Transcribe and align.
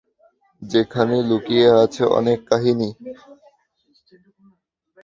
যেখানে 0.61 1.15
লুকিয়ে 1.29 1.67
আছে 1.83 2.03
অনেক 2.17 2.39
কাহিনী। 2.49 2.89